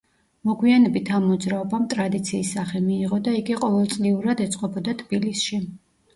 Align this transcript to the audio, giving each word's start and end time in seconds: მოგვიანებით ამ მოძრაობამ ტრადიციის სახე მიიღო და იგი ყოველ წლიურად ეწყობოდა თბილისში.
მოგვიანებით 0.51 1.11
ამ 1.17 1.27
მოძრაობამ 1.31 1.85
ტრადიციის 1.91 2.55
სახე 2.57 2.81
მიიღო 2.87 3.21
და 3.29 3.35
იგი 3.43 3.59
ყოველ 3.61 3.93
წლიურად 3.93 4.43
ეწყობოდა 4.49 4.99
თბილისში. 5.05 5.63